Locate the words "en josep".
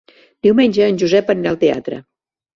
0.93-1.31